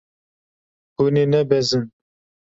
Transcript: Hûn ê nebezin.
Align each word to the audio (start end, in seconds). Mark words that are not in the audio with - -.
Hûn 0.95 1.15
ê 1.23 1.25
nebezin. 1.31 1.85